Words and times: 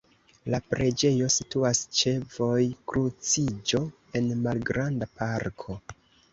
La 0.53 0.59
preĝejo 0.69 1.27
situas 1.35 1.81
ĉe 1.99 2.15
vojkruciĝo 2.37 3.85
en 4.23 4.33
malgranda 4.49 5.13
parko. 5.23 5.81